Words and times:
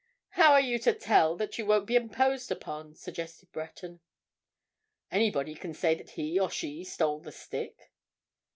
"How 0.29 0.53
are 0.53 0.59
you 0.61 0.79
to 0.79 0.93
tell 0.95 1.35
that 1.37 1.59
you 1.59 1.65
won't 1.67 1.85
be 1.85 1.95
imposed 1.95 2.49
upon?" 2.51 2.95
suggested 2.95 3.51
Breton. 3.51 3.99
"Anybody 5.11 5.53
can 5.53 5.75
say 5.75 5.93
that 5.93 6.09
he 6.09 6.39
or 6.39 6.49
she 6.49 6.83
stole 6.83 7.19
the 7.19 7.31
stick." 7.31 7.91